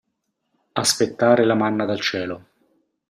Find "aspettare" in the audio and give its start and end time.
0.83-1.45